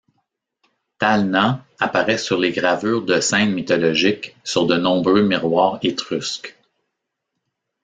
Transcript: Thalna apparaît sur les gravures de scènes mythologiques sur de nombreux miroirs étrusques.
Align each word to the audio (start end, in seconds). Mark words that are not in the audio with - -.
Thalna 0.99 1.63
apparaît 1.79 2.17
sur 2.17 2.39
les 2.39 2.51
gravures 2.51 3.03
de 3.05 3.19
scènes 3.19 3.51
mythologiques 3.53 4.35
sur 4.43 4.65
de 4.65 4.75
nombreux 4.75 5.21
miroirs 5.21 5.77
étrusques. 5.83 6.57